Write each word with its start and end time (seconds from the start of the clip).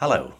Hello, 0.00 0.32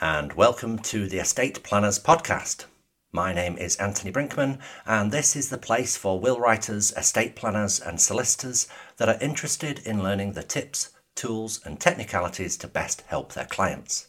and 0.00 0.34
welcome 0.34 0.78
to 0.78 1.08
the 1.08 1.18
Estate 1.18 1.64
Planners 1.64 1.98
Podcast. 1.98 2.66
My 3.10 3.32
name 3.34 3.58
is 3.58 3.74
Anthony 3.78 4.12
Brinkman, 4.12 4.60
and 4.86 5.10
this 5.10 5.34
is 5.34 5.50
the 5.50 5.58
place 5.58 5.96
for 5.96 6.20
will 6.20 6.38
writers, 6.38 6.92
estate 6.92 7.34
planners, 7.34 7.80
and 7.80 8.00
solicitors 8.00 8.68
that 8.96 9.08
are 9.08 9.20
interested 9.20 9.80
in 9.80 10.04
learning 10.04 10.34
the 10.34 10.44
tips, 10.44 10.90
tools, 11.16 11.60
and 11.64 11.80
technicalities 11.80 12.56
to 12.58 12.68
best 12.68 13.00
help 13.08 13.32
their 13.32 13.46
clients. 13.46 14.06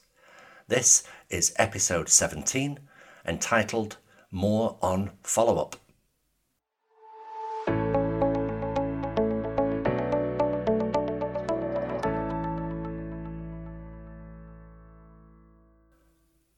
This 0.68 1.01
is 1.31 1.55
episode 1.55 2.10
17, 2.10 2.79
entitled 3.26 3.97
More 4.29 4.78
on 4.79 5.13
Follow 5.23 5.57
Up. 5.60 5.76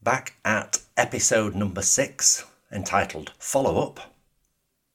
Back 0.03 0.33
at 0.43 0.79
episode 0.97 1.53
number 1.53 1.83
six, 1.83 2.43
entitled 2.71 3.33
Follow 3.37 3.83
Up, 3.85 4.15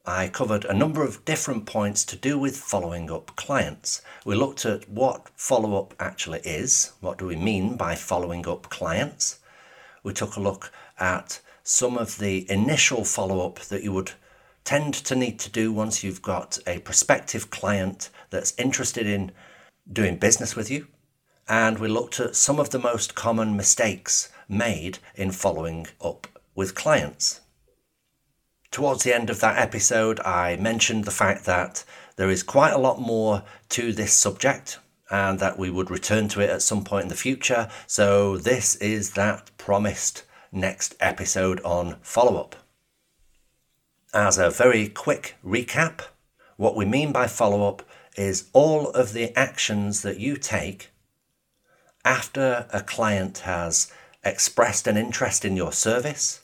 I 0.04 0.26
covered 0.26 0.64
a 0.64 0.74
number 0.74 1.04
of 1.04 1.24
different 1.24 1.64
points 1.64 2.04
to 2.06 2.16
do 2.16 2.36
with 2.36 2.56
following 2.56 3.08
up 3.08 3.36
clients. 3.36 4.02
We 4.24 4.34
looked 4.34 4.66
at 4.66 4.88
what 4.88 5.28
follow 5.36 5.78
up 5.78 5.94
actually 6.00 6.40
is, 6.40 6.92
what 6.98 7.18
do 7.18 7.26
we 7.26 7.36
mean 7.36 7.76
by 7.76 7.94
following 7.94 8.48
up 8.48 8.68
clients. 8.68 9.38
We 10.02 10.12
took 10.12 10.34
a 10.34 10.40
look 10.40 10.72
at 10.98 11.40
some 11.62 11.96
of 11.96 12.18
the 12.18 12.50
initial 12.50 13.04
follow 13.04 13.46
up 13.46 13.60
that 13.60 13.84
you 13.84 13.92
would 13.92 14.10
tend 14.64 14.92
to 14.94 15.14
need 15.14 15.38
to 15.38 15.50
do 15.50 15.72
once 15.72 16.02
you've 16.02 16.20
got 16.20 16.58
a 16.66 16.80
prospective 16.80 17.50
client 17.50 18.10
that's 18.30 18.58
interested 18.58 19.06
in 19.06 19.30
doing 19.92 20.16
business 20.16 20.56
with 20.56 20.68
you. 20.68 20.88
And 21.48 21.78
we 21.78 21.86
looked 21.86 22.18
at 22.18 22.34
some 22.34 22.58
of 22.58 22.70
the 22.70 22.80
most 22.80 23.14
common 23.14 23.56
mistakes 23.56 24.32
made 24.48 24.98
in 25.14 25.30
following 25.30 25.86
up 26.00 26.26
with 26.54 26.74
clients. 26.74 27.40
Towards 28.70 29.04
the 29.04 29.14
end 29.14 29.30
of 29.30 29.40
that 29.40 29.58
episode, 29.58 30.20
I 30.20 30.56
mentioned 30.56 31.04
the 31.04 31.10
fact 31.10 31.44
that 31.46 31.84
there 32.16 32.30
is 32.30 32.42
quite 32.42 32.72
a 32.72 32.78
lot 32.78 33.00
more 33.00 33.42
to 33.70 33.92
this 33.92 34.12
subject 34.12 34.78
and 35.10 35.38
that 35.38 35.58
we 35.58 35.70
would 35.70 35.90
return 35.90 36.28
to 36.28 36.40
it 36.40 36.50
at 36.50 36.62
some 36.62 36.84
point 36.84 37.04
in 37.04 37.08
the 37.08 37.14
future. 37.14 37.68
So, 37.86 38.36
this 38.36 38.74
is 38.76 39.12
that 39.12 39.50
promised 39.56 40.24
next 40.50 40.94
episode 41.00 41.60
on 41.60 41.96
follow 42.02 42.40
up. 42.40 42.56
As 44.12 44.38
a 44.38 44.50
very 44.50 44.88
quick 44.88 45.36
recap, 45.44 46.00
what 46.56 46.76
we 46.76 46.84
mean 46.84 47.12
by 47.12 47.26
follow 47.26 47.68
up 47.68 47.82
is 48.16 48.48
all 48.52 48.88
of 48.90 49.12
the 49.12 49.36
actions 49.38 50.02
that 50.02 50.18
you 50.18 50.36
take 50.36 50.90
after 52.04 52.66
a 52.72 52.80
client 52.80 53.38
has 53.38 53.92
expressed 54.26 54.86
an 54.86 54.96
interest 54.96 55.44
in 55.44 55.56
your 55.56 55.72
service, 55.72 56.42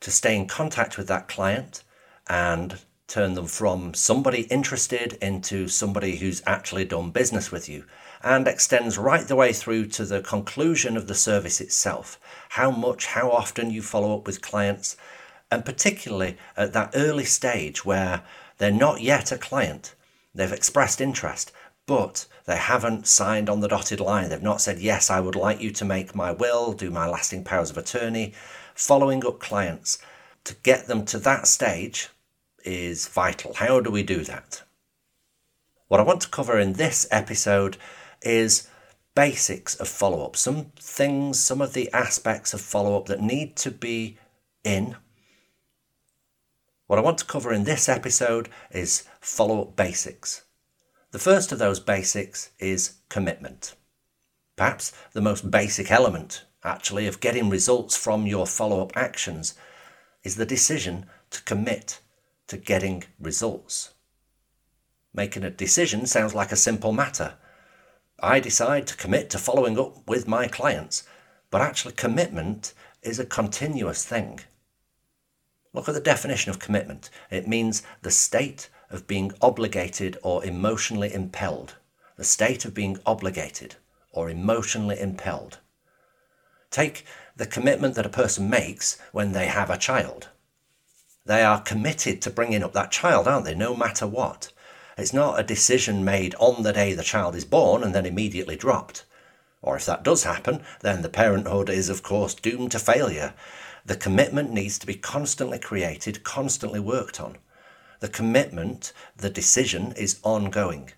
to 0.00 0.10
stay 0.10 0.36
in 0.36 0.46
contact 0.46 0.98
with 0.98 1.06
that 1.08 1.28
client 1.28 1.82
and 2.28 2.80
turn 3.06 3.34
them 3.34 3.46
from 3.46 3.94
somebody 3.94 4.42
interested 4.42 5.12
into 5.20 5.68
somebody 5.68 6.16
who's 6.16 6.42
actually 6.46 6.84
done 6.84 7.10
business 7.10 7.52
with 7.52 7.68
you 7.68 7.84
and 8.22 8.48
extends 8.48 8.96
right 8.96 9.28
the 9.28 9.36
way 9.36 9.52
through 9.52 9.86
to 9.86 10.04
the 10.04 10.22
conclusion 10.22 10.96
of 10.96 11.06
the 11.06 11.14
service 11.14 11.60
itself. 11.60 12.18
How 12.50 12.70
much, 12.70 13.06
how 13.06 13.30
often 13.30 13.70
you 13.70 13.82
follow 13.82 14.16
up 14.16 14.26
with 14.26 14.40
clients, 14.40 14.96
and 15.50 15.64
particularly 15.64 16.38
at 16.56 16.72
that 16.72 16.92
early 16.94 17.26
stage 17.26 17.84
where 17.84 18.22
they're 18.56 18.70
not 18.70 19.02
yet 19.02 19.30
a 19.30 19.36
client, 19.36 19.94
they've 20.34 20.50
expressed 20.50 21.02
interest, 21.02 21.52
but 21.86 22.26
they 22.46 22.56
haven't 22.56 23.06
signed 23.06 23.48
on 23.48 23.60
the 23.60 23.68
dotted 23.68 24.00
line. 24.00 24.28
They've 24.28 24.42
not 24.42 24.60
said, 24.60 24.78
Yes, 24.78 25.10
I 25.10 25.20
would 25.20 25.36
like 25.36 25.60
you 25.60 25.70
to 25.72 25.84
make 25.84 26.14
my 26.14 26.32
will, 26.32 26.72
do 26.72 26.90
my 26.90 27.06
lasting 27.06 27.44
powers 27.44 27.70
of 27.70 27.78
attorney. 27.78 28.32
Following 28.74 29.24
up 29.24 29.38
clients 29.38 29.98
to 30.44 30.54
get 30.62 30.86
them 30.86 31.04
to 31.06 31.18
that 31.20 31.46
stage 31.46 32.08
is 32.64 33.08
vital. 33.08 33.54
How 33.54 33.80
do 33.80 33.90
we 33.90 34.02
do 34.02 34.24
that? 34.24 34.62
What 35.88 36.00
I 36.00 36.04
want 36.04 36.22
to 36.22 36.28
cover 36.28 36.58
in 36.58 36.74
this 36.74 37.06
episode 37.10 37.76
is 38.22 38.68
basics 39.14 39.74
of 39.76 39.88
follow 39.88 40.24
up, 40.24 40.36
some 40.36 40.72
things, 40.76 41.38
some 41.38 41.60
of 41.60 41.72
the 41.72 41.90
aspects 41.92 42.52
of 42.52 42.60
follow 42.60 42.96
up 42.96 43.06
that 43.06 43.20
need 43.20 43.56
to 43.56 43.70
be 43.70 44.18
in. 44.64 44.96
What 46.86 46.98
I 46.98 47.02
want 47.02 47.18
to 47.18 47.24
cover 47.24 47.52
in 47.52 47.64
this 47.64 47.88
episode 47.88 48.48
is 48.70 49.04
follow 49.20 49.62
up 49.62 49.76
basics. 49.76 50.43
The 51.14 51.20
first 51.20 51.52
of 51.52 51.60
those 51.60 51.78
basics 51.78 52.50
is 52.58 52.94
commitment. 53.08 53.76
Perhaps 54.56 54.92
the 55.12 55.20
most 55.20 55.48
basic 55.48 55.92
element, 55.92 56.42
actually, 56.64 57.06
of 57.06 57.20
getting 57.20 57.48
results 57.48 57.96
from 57.96 58.26
your 58.26 58.48
follow 58.48 58.82
up 58.82 58.96
actions 58.96 59.54
is 60.24 60.34
the 60.34 60.44
decision 60.44 61.06
to 61.30 61.40
commit 61.44 62.00
to 62.48 62.56
getting 62.56 63.04
results. 63.20 63.94
Making 65.12 65.44
a 65.44 65.50
decision 65.50 66.06
sounds 66.06 66.34
like 66.34 66.50
a 66.50 66.56
simple 66.56 66.92
matter. 66.92 67.34
I 68.18 68.40
decide 68.40 68.88
to 68.88 68.96
commit 68.96 69.30
to 69.30 69.38
following 69.38 69.78
up 69.78 70.08
with 70.08 70.26
my 70.26 70.48
clients, 70.48 71.04
but 71.48 71.62
actually, 71.62 71.94
commitment 71.94 72.74
is 73.04 73.20
a 73.20 73.24
continuous 73.24 74.04
thing. 74.04 74.40
Look 75.72 75.88
at 75.88 75.94
the 75.94 76.00
definition 76.00 76.50
of 76.50 76.58
commitment 76.58 77.08
it 77.30 77.46
means 77.46 77.84
the 78.02 78.10
state 78.10 78.68
of 78.94 79.06
being 79.06 79.32
obligated 79.42 80.16
or 80.22 80.44
emotionally 80.44 81.12
impelled, 81.12 81.74
the 82.16 82.24
state 82.24 82.64
of 82.64 82.74
being 82.74 82.98
obligated 83.04 83.76
or 84.12 84.30
emotionally 84.30 84.98
impelled. 84.98 85.58
Take 86.70 87.04
the 87.36 87.46
commitment 87.46 87.94
that 87.96 88.06
a 88.06 88.10
person 88.10 88.48
makes 88.48 88.98
when 89.12 89.32
they 89.32 89.46
have 89.46 89.70
a 89.70 89.76
child. 89.76 90.28
They 91.26 91.42
are 91.42 91.60
committed 91.60 92.22
to 92.22 92.30
bringing 92.30 92.62
up 92.62 92.72
that 92.74 92.90
child, 92.90 93.26
aren't 93.26 93.44
they, 93.44 93.54
no 93.54 93.74
matter 93.74 94.06
what? 94.06 94.52
It's 94.96 95.12
not 95.12 95.40
a 95.40 95.42
decision 95.42 96.04
made 96.04 96.34
on 96.36 96.62
the 96.62 96.72
day 96.72 96.94
the 96.94 97.02
child 97.02 97.34
is 97.34 97.44
born 97.44 97.82
and 97.82 97.94
then 97.94 98.06
immediately 98.06 98.56
dropped. 98.56 99.04
Or 99.60 99.76
if 99.76 99.86
that 99.86 100.04
does 100.04 100.24
happen, 100.24 100.62
then 100.82 101.02
the 101.02 101.08
parenthood 101.08 101.70
is, 101.70 101.88
of 101.88 102.02
course, 102.02 102.34
doomed 102.34 102.70
to 102.72 102.78
failure. 102.78 103.34
The 103.84 103.96
commitment 103.96 104.52
needs 104.52 104.78
to 104.78 104.86
be 104.86 104.94
constantly 104.94 105.58
created, 105.58 106.22
constantly 106.22 106.80
worked 106.80 107.20
on. 107.20 107.38
The 108.04 108.10
commitment, 108.10 108.92
the 109.16 109.30
decision 109.30 109.94
is 109.96 110.20
ongoing. 110.22 110.92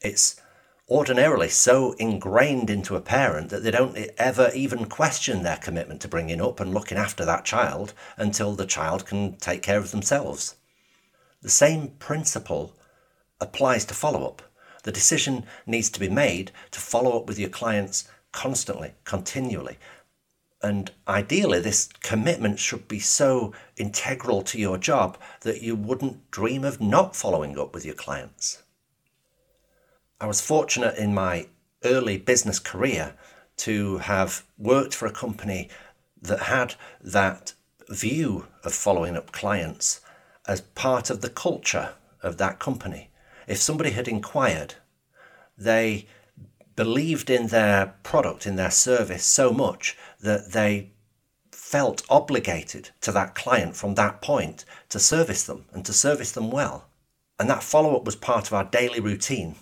It's 0.00 0.40
ordinarily 0.88 1.50
so 1.50 1.92
ingrained 1.98 2.70
into 2.70 2.96
a 2.96 3.02
parent 3.02 3.50
that 3.50 3.62
they 3.62 3.70
don't 3.70 3.94
ever 4.16 4.50
even 4.54 4.86
question 4.86 5.42
their 5.42 5.58
commitment 5.58 6.00
to 6.00 6.08
bringing 6.08 6.40
up 6.40 6.60
and 6.60 6.72
looking 6.72 6.96
after 6.96 7.26
that 7.26 7.44
child 7.44 7.92
until 8.16 8.54
the 8.54 8.64
child 8.64 9.04
can 9.04 9.36
take 9.36 9.60
care 9.60 9.76
of 9.76 9.90
themselves. 9.90 10.56
The 11.42 11.50
same 11.50 11.88
principle 11.88 12.74
applies 13.38 13.84
to 13.84 13.92
follow 13.92 14.26
up. 14.26 14.40
The 14.84 14.92
decision 14.92 15.44
needs 15.66 15.90
to 15.90 16.00
be 16.00 16.08
made 16.08 16.52
to 16.70 16.80
follow 16.80 17.18
up 17.18 17.26
with 17.26 17.38
your 17.38 17.50
clients 17.50 18.08
constantly, 18.32 18.94
continually, 19.04 19.76
and 20.64 20.90
ideally, 21.06 21.60
this 21.60 21.90
commitment 22.00 22.58
should 22.58 22.88
be 22.88 22.98
so 22.98 23.52
integral 23.76 24.40
to 24.44 24.58
your 24.58 24.78
job 24.78 25.18
that 25.42 25.60
you 25.60 25.76
wouldn't 25.76 26.30
dream 26.30 26.64
of 26.64 26.80
not 26.80 27.14
following 27.14 27.58
up 27.58 27.74
with 27.74 27.84
your 27.84 27.94
clients. 27.94 28.62
I 30.18 30.26
was 30.26 30.40
fortunate 30.40 30.96
in 30.96 31.12
my 31.12 31.48
early 31.84 32.16
business 32.16 32.58
career 32.58 33.14
to 33.58 33.98
have 33.98 34.46
worked 34.56 34.94
for 34.94 35.04
a 35.04 35.12
company 35.12 35.68
that 36.22 36.44
had 36.44 36.76
that 37.02 37.52
view 37.90 38.46
of 38.62 38.72
following 38.72 39.18
up 39.18 39.32
clients 39.32 40.00
as 40.48 40.62
part 40.62 41.10
of 41.10 41.20
the 41.20 41.28
culture 41.28 41.92
of 42.22 42.38
that 42.38 42.58
company. 42.58 43.10
If 43.46 43.58
somebody 43.58 43.90
had 43.90 44.08
inquired, 44.08 44.76
they 45.58 46.06
believed 46.76 47.30
in 47.30 47.48
their 47.48 47.94
product, 48.02 48.46
in 48.46 48.56
their 48.56 48.70
service 48.70 49.24
so 49.24 49.52
much 49.52 49.96
that 50.20 50.52
they 50.52 50.90
felt 51.50 52.02
obligated 52.08 52.90
to 53.00 53.12
that 53.12 53.34
client 53.34 53.74
from 53.74 53.94
that 53.94 54.20
point 54.20 54.64
to 54.88 54.98
service 54.98 55.44
them 55.44 55.64
and 55.72 55.84
to 55.84 55.92
service 55.92 56.32
them 56.32 56.50
well. 56.50 56.86
And 57.38 57.50
that 57.50 57.62
follow 57.62 57.96
up 57.96 58.04
was 58.04 58.16
part 58.16 58.46
of 58.46 58.54
our 58.54 58.64
daily 58.64 59.00
routine. 59.00 59.56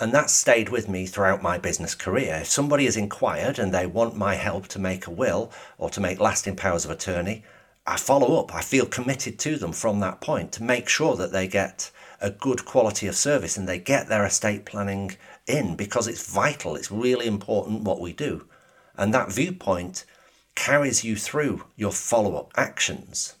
And 0.00 0.12
that 0.12 0.30
stayed 0.30 0.68
with 0.68 0.88
me 0.88 1.06
throughout 1.06 1.42
my 1.42 1.58
business 1.58 1.94
career. 1.94 2.38
If 2.42 2.46
somebody 2.46 2.84
has 2.84 2.96
inquired 2.96 3.58
and 3.58 3.74
they 3.74 3.86
want 3.86 4.16
my 4.16 4.36
help 4.36 4.68
to 4.68 4.78
make 4.78 5.06
a 5.06 5.10
will 5.10 5.50
or 5.76 5.90
to 5.90 6.00
make 6.00 6.20
lasting 6.20 6.56
powers 6.56 6.84
of 6.84 6.90
attorney, 6.90 7.42
I 7.84 7.96
follow 7.96 8.38
up. 8.38 8.54
I 8.54 8.60
feel 8.60 8.86
committed 8.86 9.38
to 9.40 9.56
them 9.56 9.72
from 9.72 10.00
that 10.00 10.20
point 10.20 10.52
to 10.52 10.62
make 10.62 10.88
sure 10.88 11.16
that 11.16 11.32
they 11.32 11.48
get 11.48 11.90
a 12.20 12.30
good 12.30 12.64
quality 12.64 13.06
of 13.06 13.16
service 13.16 13.56
and 13.56 13.68
they 13.68 13.78
get 13.78 14.08
their 14.08 14.24
estate 14.24 14.64
planning 14.64 15.16
in 15.48 15.76
because 15.76 16.06
it's 16.06 16.32
vital, 16.32 16.76
it's 16.76 16.90
really 16.90 17.26
important 17.26 17.82
what 17.82 18.00
we 18.00 18.12
do. 18.12 18.46
And 18.96 19.14
that 19.14 19.32
viewpoint 19.32 20.04
carries 20.54 21.04
you 21.04 21.16
through 21.16 21.64
your 21.76 21.92
follow 21.92 22.36
up 22.36 22.52
actions. 22.56 23.34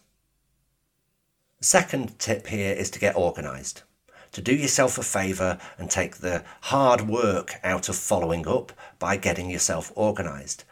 Second 1.60 2.18
tip 2.20 2.46
here 2.46 2.72
is 2.72 2.90
to 2.90 3.00
get 3.00 3.16
organized, 3.16 3.82
to 4.30 4.40
do 4.40 4.54
yourself 4.54 4.96
a 4.98 5.02
favour 5.02 5.58
and 5.76 5.90
take 5.90 6.18
the 6.18 6.44
hard 6.62 7.08
work 7.08 7.54
out 7.64 7.88
of 7.88 7.96
following 7.96 8.46
up 8.46 8.72
by 9.00 9.16
getting 9.16 9.50
yourself 9.50 9.90
organised. 9.96 10.64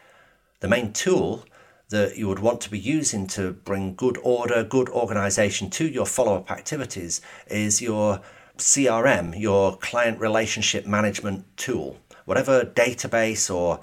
The 0.61 0.69
main 0.69 0.93
tool 0.93 1.43
that 1.89 2.17
you 2.17 2.27
would 2.27 2.39
want 2.39 2.61
to 2.61 2.71
be 2.71 2.79
using 2.79 3.27
to 3.27 3.51
bring 3.51 3.95
good 3.95 4.17
order, 4.23 4.63
good 4.63 4.89
organisation 4.89 5.69
to 5.71 5.87
your 5.87 6.05
follow 6.05 6.35
up 6.35 6.51
activities 6.51 7.21
is 7.47 7.81
your 7.81 8.21
CRM, 8.57 9.39
your 9.39 9.77
client 9.77 10.19
relationship 10.19 10.85
management 10.85 11.45
tool. 11.57 11.97
Whatever 12.25 12.63
database 12.63 13.53
or 13.53 13.79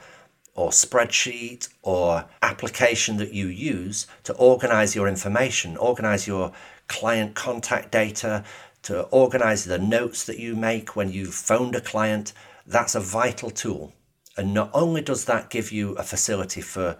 or 0.55 0.71
spreadsheet 0.71 1.69
or 1.83 2.27
application 2.43 3.17
that 3.17 3.33
you 3.33 3.49
use 3.49 4.07
to 4.23 4.33
organize 4.35 4.95
your 4.95 5.09
information, 5.09 5.77
organize 5.77 6.27
your 6.27 6.53
client 6.87 7.35
contact 7.35 7.91
data, 7.91 8.45
to 8.83 9.03
organize 9.05 9.65
the 9.65 9.79
notes 9.79 10.25
that 10.25 10.39
you 10.39 10.55
make 10.55 10.95
when 10.95 11.11
you've 11.11 11.35
phoned 11.35 11.75
a 11.75 11.81
client, 11.81 12.33
that's 12.67 12.95
a 12.95 13.01
vital 13.01 13.51
tool. 13.51 13.93
And 14.37 14.55
not 14.55 14.71
only 14.73 15.01
does 15.01 15.25
that 15.25 15.51
give 15.51 15.73
you 15.73 15.95
a 15.95 16.03
facility 16.03 16.61
for 16.61 16.97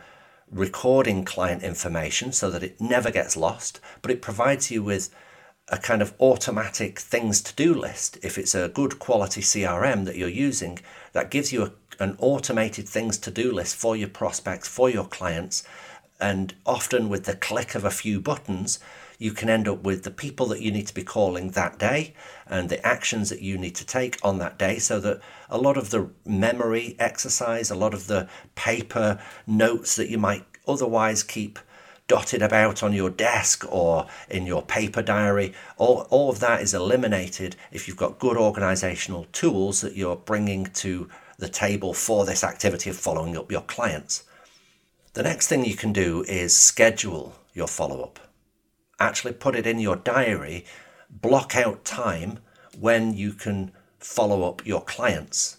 recording 0.51 1.25
client 1.25 1.63
information 1.63 2.33
so 2.33 2.51
that 2.51 2.63
it 2.63 2.81
never 2.81 3.11
gets 3.11 3.37
lost, 3.37 3.81
but 4.03 4.11
it 4.11 4.23
provides 4.23 4.71
you 4.71 4.83
with 4.83 5.15
a 5.69 5.79
kind 5.79 6.03
of 6.03 6.15
automatic 6.21 6.99
things 6.99 7.41
to 7.43 7.55
do 7.55 7.73
list. 7.73 8.19
If 8.23 8.37
it's 8.37 8.55
a 8.55 8.69
good 8.69 8.99
quality 8.99 9.41
CRM 9.41 10.05
that 10.05 10.17
you're 10.17 10.29
using, 10.29 10.79
that 11.13 11.31
gives 11.31 11.53
you 11.53 11.63
a 11.63 11.73
an 12.01 12.17
automated 12.19 12.89
things 12.89 13.19
to 13.19 13.31
do 13.31 13.53
list 13.53 13.77
for 13.77 13.97
your 13.97 14.09
prospects, 14.09 14.69
for 14.69 14.91
your 14.91 15.05
clients. 15.05 15.63
And 16.21 16.55
often 16.65 17.09
with 17.09 17.25
the 17.25 17.37
click 17.37 17.75
of 17.75 17.85
a 17.85 17.91
few 17.91 18.21
buttons, 18.21 18.79
you 19.19 19.33
can 19.33 19.49
end 19.49 19.69
up 19.69 19.83
with 19.83 20.03
the 20.03 20.11
people 20.11 20.47
that 20.47 20.61
you 20.61 20.71
need 20.71 20.87
to 20.87 20.95
be 20.95 21.03
calling 21.03 21.51
that 21.51 21.79
day 21.79 22.15
and 22.47 22.69
the 22.69 22.85
actions 22.85 23.31
that 23.31 23.43
you 23.43 23.57
need 23.57 23.75
to 23.77 23.87
take 23.87 24.19
on 24.25 24.39
that 24.39 24.59
day 24.59 24.79
so 24.79 24.99
that 25.01 25.21
a 25.49 25.59
lot 25.59 25.77
of 25.77 25.91
the 25.91 26.11
memory 26.25 26.97
exercise, 26.99 27.71
a 27.71 27.77
lot 27.77 27.95
of 27.95 28.07
the 28.07 28.29
paper 28.55 29.21
notes 29.47 29.97
that 29.97 30.11
you 30.11 30.19
might 30.19 30.45
otherwise 30.67 31.23
keep 31.23 31.59
dotted 32.07 32.43
about 32.43 32.83
on 32.83 32.93
your 32.93 33.11
desk 33.11 33.65
or 33.71 34.07
in 34.29 34.47
your 34.47 34.63
paper 34.63 35.03
diary, 35.03 35.55
all, 35.77 36.07
all 36.11 36.31
of 36.31 36.41
that 36.41 36.61
is 36.61 36.75
eliminated 36.75 37.57
if 37.73 37.89
you've 37.89 37.97
got 37.97 38.19
good 38.19 38.37
organizational 38.37 39.27
tools 39.33 39.81
that 39.81 39.97
you're 39.97 40.17
bringing 40.17 40.67
to 40.67 41.09
the 41.39 41.49
table 41.49 41.95
for 41.95 42.25
this 42.25 42.45
activity 42.45 42.91
of 42.91 42.97
following 42.97 43.37
up 43.37 43.51
your 43.51 43.63
clients. 43.63 44.25
The 45.15 45.23
next 45.23 45.49
thing 45.49 45.65
you 45.65 45.77
can 45.77 45.93
do 45.93 46.25
is 46.29 46.57
schedule 46.57 47.37
your 47.53 47.69
follow 47.69 48.03
up. 48.03 48.19
Actually, 49.01 49.33
put 49.33 49.57
it 49.57 49.67
in 49.67 49.79
your 49.79 49.97
diary, 49.97 50.65
block 51.11 51.57
out 51.57 51.85
time 51.85 52.39
when 52.79 53.15
you 53.15 53.33
can 53.33 53.73
follow 53.99 54.49
up 54.49 54.67
your 54.67 54.83
clients. 54.83 55.59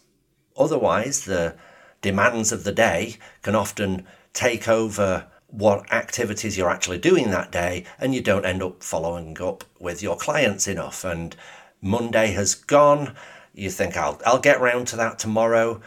Otherwise, 0.58 1.26
the 1.26 1.56
demands 2.02 2.52
of 2.52 2.64
the 2.64 2.72
day 2.72 3.18
can 3.42 3.56
often 3.56 4.06
take 4.34 4.68
over 4.68 5.28
what 5.58 5.92
activities 5.94 6.58
you're 6.58 6.70
actually 6.70 6.98
doing 6.98 7.32
that 7.32 7.52
day, 7.52 7.86
and 8.00 8.14
you 8.14 8.22
don't 8.22 8.46
end 8.46 8.62
up 8.62 8.84
following 8.84 9.38
up 9.42 9.64
with 9.80 10.04
your 10.04 10.18
clients 10.18 10.68
enough. 10.68 11.06
And 11.06 11.36
Monday 11.82 12.32
has 12.32 12.56
gone, 12.56 13.16
you 13.54 13.70
think 13.70 13.96
I'll 13.96 14.20
I'll 14.26 14.40
get 14.40 14.60
round 14.60 14.88
to 14.90 14.96
that 14.98 15.18
tomorrow. 15.18 15.82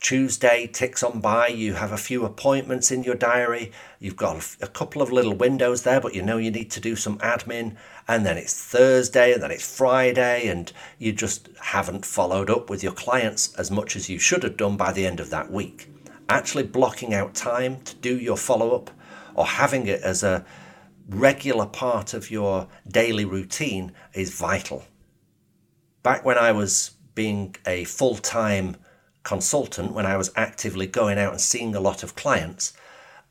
Tuesday 0.00 0.66
ticks 0.66 1.02
on 1.02 1.20
by, 1.20 1.46
you 1.46 1.74
have 1.74 1.90
a 1.90 1.96
few 1.96 2.26
appointments 2.26 2.90
in 2.90 3.04
your 3.04 3.14
diary, 3.14 3.72
you've 3.98 4.16
got 4.16 4.54
a 4.60 4.66
couple 4.66 5.00
of 5.00 5.10
little 5.10 5.32
windows 5.32 5.82
there, 5.82 5.98
but 5.98 6.14
you 6.14 6.20
know 6.20 6.36
you 6.36 6.50
need 6.50 6.70
to 6.72 6.80
do 6.80 6.94
some 6.94 7.16
admin, 7.18 7.74
and 8.06 8.26
then 8.26 8.36
it's 8.36 8.52
Thursday, 8.52 9.32
and 9.32 9.42
then 9.42 9.50
it's 9.50 9.76
Friday, 9.76 10.46
and 10.48 10.72
you 10.98 11.10
just 11.10 11.48
haven't 11.58 12.04
followed 12.04 12.50
up 12.50 12.68
with 12.68 12.82
your 12.82 12.92
clients 12.92 13.54
as 13.54 13.70
much 13.70 13.96
as 13.96 14.10
you 14.10 14.18
should 14.18 14.42
have 14.42 14.58
done 14.58 14.76
by 14.76 14.92
the 14.92 15.06
end 15.06 15.20
of 15.20 15.30
that 15.30 15.50
week. 15.50 15.88
Actually, 16.28 16.64
blocking 16.64 17.14
out 17.14 17.34
time 17.34 17.80
to 17.84 17.94
do 17.94 18.18
your 18.18 18.36
follow 18.36 18.74
up 18.76 18.90
or 19.34 19.46
having 19.46 19.86
it 19.86 20.00
as 20.02 20.22
a 20.22 20.44
regular 21.08 21.66
part 21.66 22.14
of 22.14 22.30
your 22.30 22.68
daily 22.88 23.24
routine 23.24 23.92
is 24.12 24.34
vital. 24.34 24.84
Back 26.02 26.24
when 26.24 26.38
I 26.38 26.52
was 26.52 26.92
being 27.14 27.56
a 27.66 27.84
full 27.84 28.16
time 28.16 28.76
consultant, 29.22 29.92
when 29.92 30.06
I 30.06 30.16
was 30.16 30.30
actively 30.36 30.86
going 30.86 31.18
out 31.18 31.32
and 31.32 31.40
seeing 31.40 31.74
a 31.74 31.80
lot 31.80 32.02
of 32.02 32.14
clients, 32.14 32.72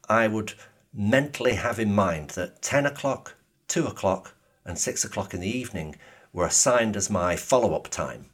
I 0.09 0.27
would 0.27 0.53
mentally 0.93 1.53
have 1.53 1.79
in 1.79 1.93
mind 1.93 2.31
that 2.31 2.61
10 2.61 2.85
o'clock, 2.85 3.35
2 3.67 3.85
o'clock, 3.87 4.35
and 4.65 4.77
6 4.77 5.03
o'clock 5.03 5.33
in 5.33 5.39
the 5.39 5.57
evening 5.57 5.95
were 6.31 6.45
assigned 6.45 6.95
as 6.95 7.09
my 7.09 7.35
follow 7.35 7.73
up 7.73 7.87
time. 7.89 8.25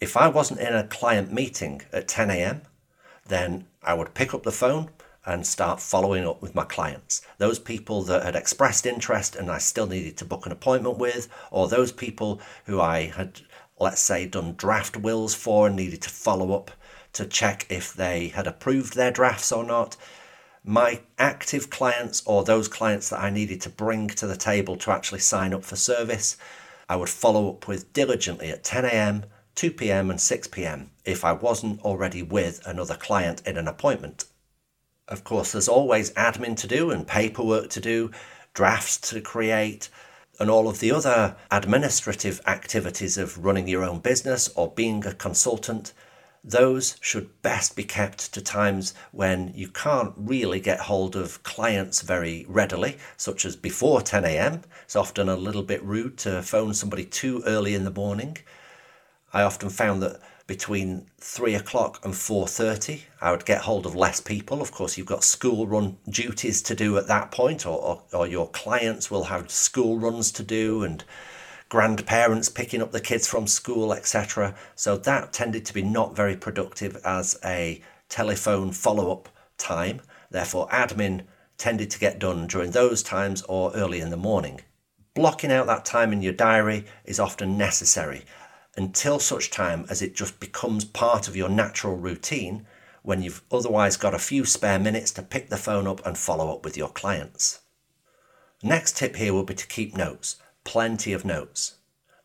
If 0.00 0.16
I 0.16 0.28
wasn't 0.28 0.60
in 0.60 0.74
a 0.74 0.86
client 0.86 1.32
meeting 1.32 1.82
at 1.92 2.08
10 2.08 2.30
a.m., 2.30 2.62
then 3.26 3.66
I 3.82 3.94
would 3.94 4.14
pick 4.14 4.34
up 4.34 4.42
the 4.42 4.52
phone 4.52 4.90
and 5.30 5.46
start 5.46 5.80
following 5.80 6.26
up 6.26 6.42
with 6.42 6.54
my 6.54 6.64
clients. 6.64 7.22
Those 7.38 7.58
people 7.58 8.02
that 8.02 8.24
had 8.24 8.36
expressed 8.36 8.86
interest 8.86 9.36
and 9.36 9.50
I 9.50 9.58
still 9.58 9.86
needed 9.86 10.16
to 10.18 10.24
book 10.24 10.46
an 10.46 10.52
appointment 10.52 10.98
with, 10.98 11.28
or 11.50 11.68
those 11.68 11.92
people 11.92 12.40
who 12.66 12.80
I 12.80 13.06
had 13.06 13.40
let's 13.80 14.02
say, 14.02 14.26
done 14.26 14.54
draft 14.54 14.96
wills 14.96 15.34
for 15.34 15.66
and 15.66 15.74
needed 15.74 16.02
to 16.02 16.10
follow 16.10 16.52
up 16.52 16.70
to 17.14 17.24
check 17.24 17.66
if 17.70 17.94
they 17.94 18.28
had 18.28 18.46
approved 18.46 18.94
their 18.94 19.10
drafts 19.10 19.50
or 19.50 19.64
not. 19.64 19.96
My 20.62 21.00
active 21.18 21.70
clients 21.70 22.22
or 22.26 22.44
those 22.44 22.68
clients 22.68 23.08
that 23.08 23.20
I 23.20 23.30
needed 23.30 23.62
to 23.62 23.70
bring 23.70 24.08
to 24.08 24.26
the 24.26 24.36
table 24.36 24.76
to 24.76 24.90
actually 24.90 25.20
sign 25.20 25.54
up 25.54 25.64
for 25.64 25.76
service, 25.76 26.36
I 26.88 26.96
would 26.96 27.08
follow 27.08 27.48
up 27.48 27.66
with 27.66 27.92
diligently 27.94 28.50
at 28.50 28.62
10 28.62 28.84
a.m., 28.84 29.24
2 29.54 29.70
p.m., 29.72 30.10
and 30.10 30.20
6 30.20 30.48
p.m. 30.48 30.90
if 31.04 31.24
I 31.24 31.32
wasn't 31.32 31.80
already 31.80 32.22
with 32.22 32.60
another 32.66 32.94
client 32.94 33.42
in 33.46 33.56
an 33.56 33.66
appointment. 33.66 34.26
Of 35.10 35.24
course, 35.24 35.50
there's 35.52 35.68
always 35.68 36.12
admin 36.12 36.56
to 36.58 36.68
do 36.68 36.92
and 36.92 37.04
paperwork 37.04 37.68
to 37.70 37.80
do, 37.80 38.12
drafts 38.54 38.96
to 39.10 39.20
create, 39.20 39.88
and 40.38 40.48
all 40.48 40.68
of 40.68 40.78
the 40.78 40.92
other 40.92 41.36
administrative 41.50 42.40
activities 42.46 43.18
of 43.18 43.44
running 43.44 43.66
your 43.66 43.84
own 43.84 43.98
business 43.98 44.48
or 44.54 44.70
being 44.70 45.04
a 45.04 45.12
consultant, 45.12 45.92
those 46.42 46.96
should 47.00 47.42
best 47.42 47.76
be 47.76 47.84
kept 47.84 48.32
to 48.32 48.40
times 48.40 48.94
when 49.10 49.52
you 49.54 49.68
can't 49.68 50.14
really 50.16 50.60
get 50.60 50.80
hold 50.80 51.16
of 51.16 51.42
clients 51.42 52.00
very 52.00 52.46
readily, 52.48 52.96
such 53.16 53.44
as 53.44 53.56
before 53.56 54.00
10 54.00 54.24
a.m. 54.24 54.62
It's 54.84 54.96
often 54.96 55.28
a 55.28 55.36
little 55.36 55.62
bit 55.62 55.82
rude 55.82 56.16
to 56.18 56.40
phone 56.40 56.72
somebody 56.72 57.04
too 57.04 57.42
early 57.46 57.74
in 57.74 57.84
the 57.84 57.90
morning. 57.90 58.38
I 59.32 59.42
often 59.42 59.68
found 59.68 60.02
that 60.02 60.20
between 60.50 61.06
three 61.18 61.54
o'clock 61.54 62.04
and 62.04 62.16
four 62.16 62.48
thirty. 62.48 63.04
I 63.20 63.30
would 63.30 63.44
get 63.44 63.60
hold 63.60 63.86
of 63.86 63.94
less 63.94 64.20
people. 64.20 64.60
Of 64.60 64.72
course, 64.72 64.98
you've 64.98 65.06
got 65.06 65.22
school 65.22 65.64
run 65.64 65.96
duties 66.08 66.60
to 66.62 66.74
do 66.74 66.98
at 66.98 67.06
that 67.06 67.30
point, 67.30 67.64
or, 67.64 67.78
or, 67.80 68.02
or 68.12 68.26
your 68.26 68.48
clients 68.48 69.12
will 69.12 69.22
have 69.26 69.48
school 69.48 70.00
runs 70.00 70.32
to 70.32 70.42
do, 70.42 70.82
and 70.82 71.04
grandparents 71.68 72.48
picking 72.48 72.82
up 72.82 72.90
the 72.90 73.00
kids 73.00 73.28
from 73.28 73.46
school, 73.46 73.92
etc. 73.92 74.56
So 74.74 74.96
that 74.96 75.32
tended 75.32 75.64
to 75.66 75.72
be 75.72 75.82
not 75.82 76.16
very 76.16 76.36
productive 76.36 76.96
as 77.04 77.38
a 77.44 77.80
telephone 78.08 78.72
follow 78.72 79.12
up 79.12 79.28
time. 79.56 80.00
Therefore, 80.32 80.66
admin 80.70 81.26
tended 81.58 81.92
to 81.92 82.00
get 82.00 82.18
done 82.18 82.48
during 82.48 82.72
those 82.72 83.04
times 83.04 83.42
or 83.42 83.72
early 83.76 84.00
in 84.00 84.10
the 84.10 84.16
morning. 84.16 84.62
Blocking 85.14 85.52
out 85.52 85.66
that 85.68 85.84
time 85.84 86.12
in 86.12 86.22
your 86.22 86.32
diary 86.32 86.86
is 87.04 87.20
often 87.20 87.56
necessary 87.56 88.24
until 88.76 89.18
such 89.18 89.50
time 89.50 89.84
as 89.88 90.02
it 90.02 90.14
just 90.14 90.40
becomes 90.40 90.84
part 90.84 91.28
of 91.28 91.36
your 91.36 91.48
natural 91.48 91.96
routine 91.96 92.66
when 93.02 93.22
you've 93.22 93.42
otherwise 93.50 93.96
got 93.96 94.14
a 94.14 94.18
few 94.18 94.44
spare 94.44 94.78
minutes 94.78 95.10
to 95.12 95.22
pick 95.22 95.48
the 95.48 95.56
phone 95.56 95.86
up 95.86 96.04
and 96.06 96.18
follow 96.18 96.54
up 96.54 96.64
with 96.64 96.76
your 96.76 96.90
clients. 96.90 97.60
Next 98.62 98.96
tip 98.96 99.16
here 99.16 99.32
will 99.32 99.44
be 99.44 99.54
to 99.54 99.66
keep 99.66 99.96
notes, 99.96 100.36
plenty 100.64 101.12
of 101.12 101.24
notes. 101.24 101.76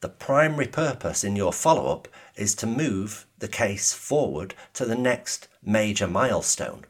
The 0.01 0.09
primary 0.09 0.67
purpose 0.67 1.23
in 1.23 1.35
your 1.35 1.53
follow 1.53 1.91
up 1.91 2.07
is 2.35 2.53
to 2.55 2.67
move 2.67 3.25
the 3.39 3.47
case 3.47 3.93
forward 3.93 4.53
to 4.73 4.85
the 4.85 4.95
next 4.95 5.47
major 5.63 6.07
milestone. 6.07 6.85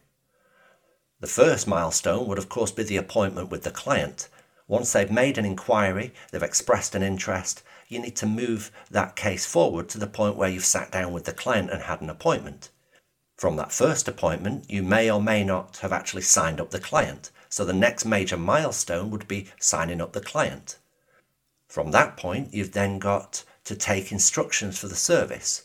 The 1.20 1.28
first 1.28 1.68
milestone 1.68 2.28
would, 2.28 2.38
of 2.38 2.50
course, 2.50 2.72
be 2.72 2.84
the 2.84 2.98
appointment 2.98 3.50
with 3.50 3.64
the 3.64 3.72
client. 3.72 4.28
Once 4.68 4.92
they've 4.92 5.12
made 5.12 5.38
an 5.38 5.46
inquiry, 5.46 6.14
they've 6.32 6.44
expressed 6.44 6.96
an 6.96 7.04
interest, 7.04 7.62
you 7.88 8.00
need 8.00 8.16
to 8.18 8.26
move 8.26 8.72
that 8.90 9.16
case 9.16 9.46
forward 9.46 9.90
to 9.90 9.98
the 9.98 10.08
point 10.08 10.36
where 10.36 10.50
you've 10.50 10.66
sat 10.66 10.92
down 10.92 11.14
with 11.14 11.26
the 11.26 11.32
client 11.32 11.70
and 11.70 11.84
had 11.84 12.02
an 12.02 12.10
appointment. 12.10 12.70
From 13.38 13.58
that 13.58 13.72
first 13.72 14.08
appointment, 14.08 14.70
you 14.70 14.82
may 14.82 15.12
or 15.12 15.22
may 15.22 15.44
not 15.44 15.78
have 15.78 15.92
actually 15.92 16.22
signed 16.22 16.62
up 16.62 16.72
the 16.72 16.80
client. 16.80 17.32
So 17.50 17.66
the 17.66 17.74
next 17.74 18.06
major 18.06 18.38
milestone 18.38 19.10
would 19.12 19.28
be 19.28 19.48
signing 19.60 20.02
up 20.02 20.14
the 20.14 20.22
client. 20.22 20.78
From 21.68 21.92
that 21.92 22.18
point, 22.18 22.54
you've 22.54 22.72
then 22.72 23.00
got 23.00 23.44
to 23.66 23.76
take 23.76 24.12
instructions 24.12 24.80
for 24.80 24.88
the 24.88 24.96
service. 24.96 25.64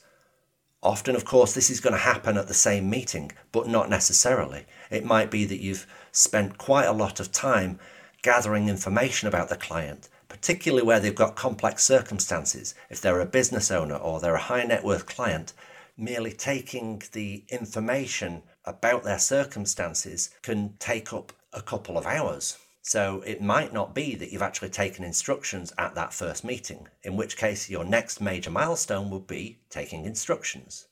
Often, 0.83 1.15
of 1.15 1.25
course, 1.25 1.53
this 1.53 1.71
is 1.71 1.81
going 1.81 1.93
to 1.93 1.99
happen 1.99 2.37
at 2.37 2.49
the 2.49 2.55
same 2.55 2.89
meeting, 2.89 3.33
but 3.53 3.69
not 3.69 3.91
necessarily. 3.91 4.67
It 4.91 5.05
might 5.05 5.31
be 5.31 5.45
that 5.45 5.61
you've 5.61 5.87
spent 6.11 6.59
quite 6.59 6.87
a 6.87 6.93
lot 6.93 7.21
of 7.21 7.33
time 7.33 7.79
gathering 8.23 8.69
information 8.69 9.29
about 9.29 9.49
the 9.49 9.57
client, 9.57 10.09
particularly 10.31 10.87
where 10.87 11.01
they've 11.01 11.15
got 11.15 11.35
complex 11.35 11.85
circumstances. 11.85 12.75
If 12.89 13.03
they're 13.03 13.21
a 13.21 13.27
business 13.27 13.71
owner 13.71 13.97
or 13.97 14.21
they're 14.21 14.37
a 14.37 14.41
high 14.41 14.63
net 14.65 14.85
worth 14.85 15.05
client, 15.05 15.53
merely 15.99 16.33
taking 16.33 17.03
the 17.13 17.45
information 17.49 18.43
about 18.65 19.03
their 19.03 19.19
circumstances 19.19 20.31
can 20.41 20.77
take 20.79 21.13
up 21.13 21.33
a 21.53 21.61
couple 21.61 21.99
of 21.99 22.07
hours. 22.07 22.57
So 22.81 23.23
it 23.27 23.43
might 23.43 23.73
not 23.73 23.95
be 23.95 24.15
that 24.15 24.33
you've 24.33 24.41
actually 24.41 24.71
taken 24.71 25.05
instructions 25.05 25.73
at 25.77 25.95
that 25.97 26.15
first 26.15 26.45
meeting, 26.45 26.89
in 27.03 27.17
which 27.17 27.37
case 27.37 27.69
your 27.69 27.85
next 27.85 28.21
major 28.21 28.51
milestone 28.51 29.11
would 29.11 29.27
be 29.27 29.59
taking 29.69 30.05
instructions. 30.05 30.87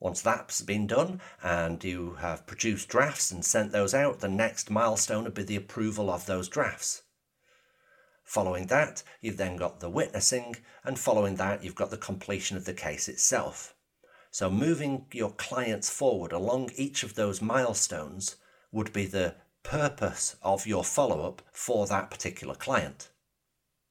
Once 0.00 0.20
that's 0.20 0.60
been 0.60 0.86
done 0.86 1.20
and 1.42 1.82
you 1.82 2.16
have 2.20 2.46
produced 2.46 2.88
drafts 2.88 3.30
and 3.30 3.44
sent 3.44 3.70
those 3.70 3.94
out, 3.94 4.18
the 4.18 4.28
next 4.28 4.68
milestone 4.68 5.24
would 5.24 5.32
be 5.32 5.44
the 5.44 5.56
approval 5.56 6.10
of 6.10 6.26
those 6.26 6.48
drafts. 6.48 7.03
Following 8.24 8.66
that, 8.66 9.02
you've 9.20 9.36
then 9.36 9.56
got 9.56 9.80
the 9.80 9.90
witnessing, 9.90 10.56
and 10.82 10.98
following 10.98 11.36
that, 11.36 11.62
you've 11.62 11.74
got 11.74 11.90
the 11.90 11.96
completion 11.96 12.56
of 12.56 12.64
the 12.64 12.74
case 12.74 13.06
itself. 13.08 13.74
So, 14.30 14.50
moving 14.50 15.06
your 15.12 15.30
clients 15.30 15.90
forward 15.90 16.32
along 16.32 16.70
each 16.74 17.02
of 17.02 17.14
those 17.14 17.40
milestones 17.40 18.36
would 18.72 18.92
be 18.92 19.06
the 19.06 19.36
purpose 19.62 20.36
of 20.42 20.66
your 20.66 20.82
follow 20.82 21.26
up 21.26 21.42
for 21.52 21.86
that 21.86 22.10
particular 22.10 22.54
client. 22.54 23.10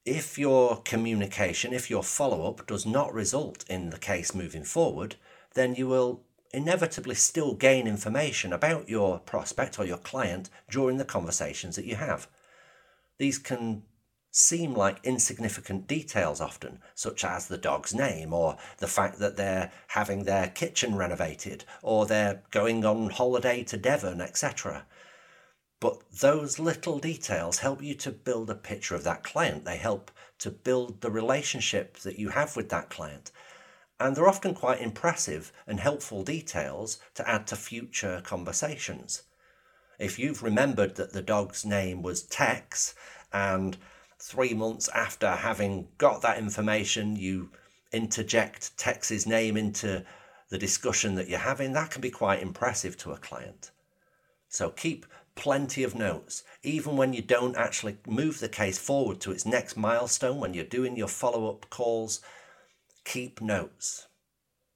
If 0.04 0.38
your 0.38 0.82
communication, 0.82 1.72
if 1.72 1.88
your 1.88 2.02
follow 2.02 2.46
up 2.46 2.66
does 2.66 2.84
not 2.84 3.14
result 3.14 3.64
in 3.70 3.88
the 3.88 3.98
case 3.98 4.34
moving 4.34 4.64
forward, 4.64 5.16
then 5.54 5.74
you 5.74 5.88
will 5.88 6.22
inevitably 6.52 7.14
still 7.14 7.54
gain 7.54 7.86
information 7.86 8.52
about 8.52 8.88
your 8.88 9.18
prospect 9.20 9.78
or 9.78 9.86
your 9.86 9.98
client 9.98 10.50
during 10.70 10.98
the 10.98 11.04
conversations 11.04 11.76
that 11.76 11.86
you 11.86 11.96
have. 11.96 12.28
These 13.18 13.38
can 13.38 13.84
seem 14.36 14.74
like 14.74 14.98
insignificant 15.04 15.86
details 15.86 16.40
often, 16.40 16.80
such 16.96 17.24
as 17.24 17.46
the 17.46 17.56
dog's 17.56 17.94
name, 17.94 18.32
or 18.32 18.56
the 18.78 18.88
fact 18.88 19.20
that 19.20 19.36
they're 19.36 19.70
having 19.88 20.24
their 20.24 20.48
kitchen 20.48 20.96
renovated, 20.96 21.64
or 21.82 22.04
they're 22.04 22.42
going 22.50 22.84
on 22.84 23.10
holiday 23.10 23.62
to 23.62 23.76
Devon, 23.76 24.20
etc. 24.20 24.84
But 25.78 26.00
those 26.10 26.58
little 26.58 26.98
details 26.98 27.58
help 27.58 27.80
you 27.80 27.94
to 27.94 28.10
build 28.10 28.50
a 28.50 28.56
picture 28.56 28.96
of 28.96 29.04
that 29.04 29.22
client. 29.22 29.64
They 29.64 29.76
help 29.76 30.10
to 30.38 30.50
build 30.50 31.00
the 31.00 31.12
relationship 31.12 31.98
that 31.98 32.18
you 32.18 32.30
have 32.30 32.56
with 32.56 32.70
that 32.70 32.90
client 32.90 33.30
and 34.00 34.16
they're 34.16 34.28
often 34.28 34.54
quite 34.54 34.80
impressive 34.80 35.52
and 35.66 35.78
helpful 35.78 36.24
details 36.24 36.98
to 37.14 37.28
add 37.28 37.46
to 37.46 37.56
future 37.56 38.20
conversations. 38.24 39.22
If 39.98 40.18
you've 40.18 40.42
remembered 40.42 40.96
that 40.96 41.12
the 41.12 41.22
dog's 41.22 41.64
name 41.64 42.02
was 42.02 42.24
Tex, 42.24 42.96
and 43.32 43.76
three 44.24 44.54
months 44.54 44.88
after 44.88 45.30
having 45.30 45.86
got 45.98 46.22
that 46.22 46.38
information, 46.38 47.14
you 47.14 47.50
interject 47.92 48.76
Tex's 48.78 49.26
name 49.26 49.54
into 49.54 50.02
the 50.48 50.56
discussion 50.56 51.14
that 51.16 51.28
you're 51.28 51.38
having, 51.38 51.72
that 51.72 51.90
can 51.90 52.00
be 52.00 52.10
quite 52.10 52.40
impressive 52.40 52.96
to 52.96 53.12
a 53.12 53.18
client. 53.18 53.70
So 54.48 54.70
keep 54.70 55.04
plenty 55.34 55.82
of 55.84 55.94
notes, 55.94 56.42
even 56.62 56.96
when 56.96 57.12
you 57.12 57.20
don't 57.20 57.56
actually 57.56 57.98
move 58.06 58.40
the 58.40 58.48
case 58.48 58.78
forward 58.78 59.20
to 59.20 59.30
its 59.30 59.44
next 59.44 59.76
milestone, 59.76 60.40
when 60.40 60.54
you're 60.54 60.64
doing 60.64 60.96
your 60.96 61.08
follow 61.08 61.50
up 61.50 61.68
calls 61.68 62.20
keep 63.04 63.42
notes. 63.42 64.08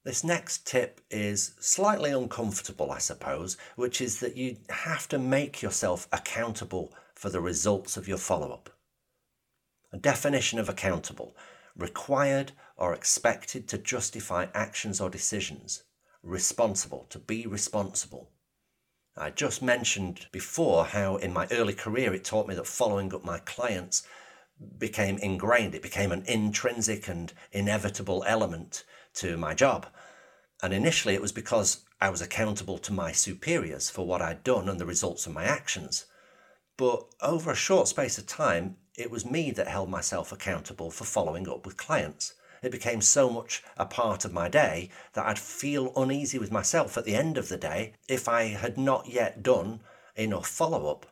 This 0.05 0.23
next 0.23 0.67
tip 0.67 1.01
is 1.11 1.55
slightly 1.59 2.11
uncomfortable, 2.11 2.91
I 2.91 2.99
suppose, 2.99 3.57
which 3.77 4.03
is 4.03 4.21
that 4.21 4.37
you 4.37 4.59
have 4.69 5.09
to 5.09 5.19
make 5.19 5.63
yourself 5.63 6.07
accountable 6.13 6.93
for 7.15 7.31
the 7.31 7.41
results 7.41 7.97
of 7.97 8.07
your 8.07 8.19
follow 8.19 8.53
up. 8.53 8.78
A 9.93 9.97
definition 9.97 10.59
of 10.59 10.69
accountable 10.69 11.37
required 11.77 12.53
or 12.77 12.93
expected 12.93 13.69
to 13.69 13.79
justify 13.79 14.47
actions 14.53 15.01
or 15.01 15.09
decisions, 15.09 15.85
responsible, 16.23 17.07
to 17.11 17.19
be 17.19 17.47
responsible. 17.47 18.31
I 19.17 19.31
just 19.31 19.63
mentioned 19.63 20.27
before 20.31 20.85
how 20.85 21.17
in 21.17 21.33
my 21.33 21.49
early 21.51 21.75
career 21.75 22.15
it 22.15 22.25
taught 22.25 22.47
me 22.47 22.55
that 22.55 22.67
following 22.67 23.15
up 23.15 23.25
my 23.25 23.39
clients 23.39 24.07
became 24.79 25.19
ingrained. 25.19 25.75
It 25.75 25.83
became 25.83 26.13
an 26.13 26.25
intrinsic 26.27 27.09
and 27.09 27.33
inevitable 27.53 28.25
element 28.27 28.85
to 29.15 29.37
my 29.37 29.55
job. 29.55 29.87
And 30.63 30.73
initially, 30.75 31.15
it 31.15 31.23
was 31.23 31.33
because 31.33 31.85
I 32.01 32.11
was 32.11 32.21
accountable 32.21 32.79
to 32.79 32.93
my 32.93 33.13
superiors 33.13 33.91
for 33.91 34.07
what 34.07 34.23
I'd 34.23 34.45
done 34.45 34.69
and 34.69 34.81
the 34.81 34.87
results 34.87 35.27
of 35.27 35.33
my 35.33 35.45
actions. 35.45 36.07
But 36.77 37.05
over 37.21 37.51
a 37.51 37.57
short 37.57 37.89
space 37.89 38.19
of 38.19 38.27
time, 38.27 38.77
it 38.99 39.11
was 39.11 39.25
me 39.25 39.51
that 39.53 39.69
held 39.69 39.89
myself 39.89 40.33
accountable 40.33 40.91
for 40.91 41.05
following 41.05 41.49
up 41.49 41.65
with 41.65 41.77
clients. 41.77 42.35
It 42.63 42.73
became 42.73 43.01
so 43.01 43.31
much 43.31 43.63
a 43.77 43.87
part 43.87 44.25
of 44.25 44.33
my 44.33 44.49
day 44.49 44.91
that 45.13 45.27
I'd 45.27 45.39
feel 45.39 45.93
uneasy 45.97 46.39
with 46.39 46.51
myself 46.51 46.99
at 46.99 47.05
the 47.05 47.15
end 47.15 47.39
of 47.39 47.49
the 47.49 47.57
day 47.57 47.95
if 48.09 48.29
I 48.29 48.45
had 48.49 48.77
not 48.77 49.09
yet 49.09 49.43
done 49.43 49.81
enough 50.17 50.49
follow 50.49 50.91
up 50.91 51.07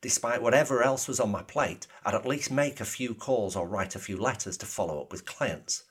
despite 0.00 0.42
whatever 0.42 0.82
else 0.82 1.06
was 1.06 1.20
on 1.20 1.30
my 1.30 1.42
plate, 1.42 1.86
I'd 2.04 2.14
at 2.14 2.26
least 2.26 2.50
make 2.50 2.80
a 2.80 2.86
few 2.86 3.14
calls 3.14 3.54
or 3.54 3.66
write 3.66 3.94
a 3.94 3.98
few 3.98 4.16
letters 4.16 4.56
to 4.58 4.66
follow 4.66 5.00
up 5.00 5.12
with 5.12 5.26
clients. 5.26 5.84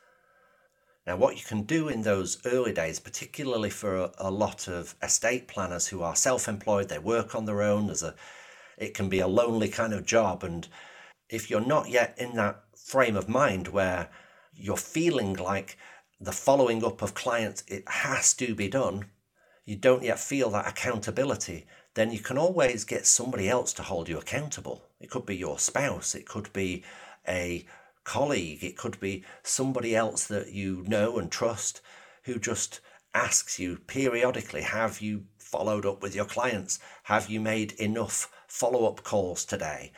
Now, 1.05 1.15
what 1.15 1.37
you 1.37 1.43
can 1.43 1.63
do 1.63 1.89
in 1.89 2.01
those 2.01 2.37
early 2.45 2.73
days, 2.73 2.99
particularly 2.99 3.69
for 3.69 4.11
a, 4.17 4.29
lot 4.29 4.67
of 4.67 4.95
estate 5.01 5.47
planners 5.47 5.87
who 5.87 6.01
are 6.01 6.15
self 6.15 6.47
employed, 6.47 6.89
they 6.89 6.99
work 6.99 7.35
on 7.35 7.45
their 7.45 7.61
own, 7.61 7.87
there's 7.87 8.03
a, 8.03 8.15
it 8.77 8.93
can 8.93 9.09
be 9.09 9.19
a 9.19 9.27
lonely 9.27 9.69
kind 9.69 9.93
of 9.93 10.05
job. 10.05 10.43
And 10.43 10.67
if 11.29 11.49
you're 11.49 11.61
not 11.61 11.89
yet 11.89 12.15
in 12.17 12.35
that 12.35 12.63
frame 12.75 13.15
of 13.15 13.29
mind 13.29 13.67
where 13.67 14.09
you're 14.53 14.77
feeling 14.77 15.33
like 15.33 15.77
the 16.19 16.31
following 16.31 16.83
up 16.83 17.01
of 17.01 17.13
clients, 17.13 17.63
it 17.67 17.87
has 17.87 18.33
to 18.33 18.55
be 18.55 18.67
done, 18.67 19.05
you 19.63 19.75
don't 19.75 20.03
yet 20.03 20.19
feel 20.19 20.49
that 20.49 20.67
accountability, 20.67 21.65
then 21.93 22.11
you 22.11 22.19
can 22.19 22.37
always 22.37 22.83
get 22.83 23.05
somebody 23.05 23.47
else 23.47 23.71
to 23.73 23.83
hold 23.83 24.09
you 24.09 24.17
accountable. 24.17 24.83
It 24.99 25.09
could 25.09 25.25
be 25.25 25.37
your 25.37 25.59
spouse, 25.59 26.15
it 26.15 26.27
could 26.27 26.51
be 26.51 26.83
a 27.27 27.65
colleague, 28.03 28.63
it 28.63 28.75
could 28.77 28.99
be 28.99 29.23
somebody 29.43 29.95
else 29.95 30.25
that 30.27 30.51
you 30.51 30.83
know 30.87 31.19
and 31.19 31.31
trust 31.31 31.81
who 32.23 32.39
just 32.39 32.79
asks 33.13 33.59
you 33.59 33.77
periodically 33.87 34.61
Have 34.61 35.01
you 35.01 35.25
followed 35.37 35.85
up 35.85 36.01
with 36.01 36.15
your 36.15 36.25
clients? 36.25 36.79
Have 37.03 37.29
you 37.29 37.39
made 37.39 37.73
enough 37.73 38.31
follow 38.47 38.87
up 38.87 39.03
calls 39.03 39.45
today? 39.45 39.91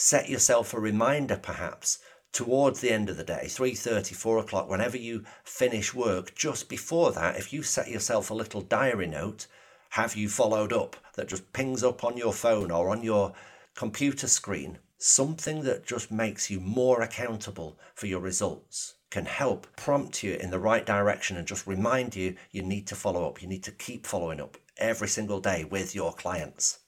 Set 0.00 0.28
yourself 0.28 0.72
a 0.72 0.78
reminder 0.78 1.36
perhaps 1.36 1.98
towards 2.30 2.80
the 2.80 2.92
end 2.92 3.10
of 3.10 3.16
the 3.16 3.24
day 3.24 3.46
3.30 3.46 4.14
4 4.14 4.38
o'clock 4.38 4.70
whenever 4.70 4.96
you 4.96 5.24
finish 5.42 5.92
work 5.92 6.36
just 6.36 6.68
before 6.68 7.10
that 7.10 7.36
if 7.36 7.52
you 7.52 7.64
set 7.64 7.90
yourself 7.90 8.30
a 8.30 8.34
little 8.34 8.60
diary 8.60 9.08
note 9.08 9.48
have 9.90 10.14
you 10.14 10.28
followed 10.28 10.72
up 10.72 10.94
that 11.14 11.26
just 11.26 11.52
pings 11.52 11.82
up 11.82 12.04
on 12.04 12.16
your 12.16 12.32
phone 12.32 12.70
or 12.70 12.90
on 12.90 13.02
your 13.02 13.32
computer 13.74 14.28
screen, 14.28 14.78
something 14.98 15.62
that 15.62 15.84
just 15.84 16.12
makes 16.12 16.48
you 16.48 16.60
more 16.60 17.02
accountable 17.02 17.76
for 17.96 18.06
your 18.06 18.20
results 18.20 18.94
can 19.10 19.24
help 19.24 19.66
prompt 19.74 20.22
you 20.22 20.34
in 20.34 20.50
the 20.50 20.60
right 20.60 20.86
direction 20.86 21.36
and 21.36 21.48
just 21.48 21.66
remind 21.66 22.14
you 22.14 22.36
you 22.52 22.62
need 22.62 22.86
to 22.86 22.94
follow 22.94 23.26
up. 23.26 23.42
You 23.42 23.48
need 23.48 23.64
to 23.64 23.72
keep 23.72 24.06
following 24.06 24.40
up 24.40 24.58
every 24.76 25.08
single 25.08 25.40
day 25.40 25.64
with 25.64 25.92
your 25.92 26.12
clients. 26.12 26.78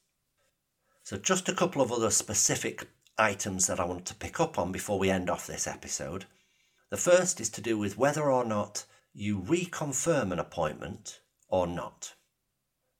So, 1.02 1.16
just 1.16 1.48
a 1.48 1.54
couple 1.54 1.82
of 1.82 1.90
other 1.90 2.10
specific 2.10 2.86
items 3.20 3.66
that 3.66 3.78
I 3.78 3.84
want 3.84 4.06
to 4.06 4.14
pick 4.14 4.40
up 4.40 4.58
on 4.58 4.72
before 4.72 4.98
we 4.98 5.10
end 5.10 5.28
off 5.28 5.46
this 5.46 5.66
episode. 5.66 6.24
The 6.90 6.96
first 6.96 7.40
is 7.40 7.50
to 7.50 7.60
do 7.60 7.76
with 7.78 7.98
whether 7.98 8.30
or 8.30 8.44
not 8.44 8.84
you 9.12 9.40
reconfirm 9.40 10.32
an 10.32 10.38
appointment 10.38 11.20
or 11.48 11.66
not. 11.66 12.14